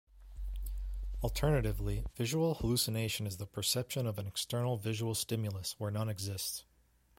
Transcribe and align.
Alternatively 1.21 2.03
visual 2.15 2.55
hallucination 2.55 3.27
is 3.27 3.37
the 3.37 3.45
perception 3.45 4.07
of 4.07 4.17
an 4.17 4.25
external 4.25 4.75
visual 4.77 5.13
stimulus 5.13 5.75
where 5.77 5.91
none 5.91 6.09
exists. 6.09 6.63